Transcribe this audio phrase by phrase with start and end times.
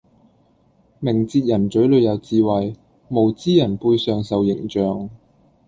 [0.99, 2.75] 明哲人嘴裡有智慧，
[3.09, 5.07] 無知人背上受刑杖